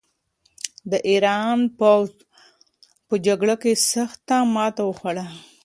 د 0.91 0.93
ایران 1.09 1.59
پوځ 1.79 2.09
په 3.07 3.15
جګړه 3.25 3.55
کې 3.61 3.71
سخته 3.91 4.37
ماته 4.55 4.83
وخوړه. 4.85 5.25